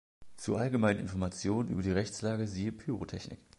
Zu 0.35 0.55
allgemeinen 0.55 0.99
Informationen 0.99 1.69
über 1.69 1.83
die 1.83 1.91
Rechtslage 1.91 2.47
siehe 2.47 2.71
"Pyrotechnik". 2.71 3.37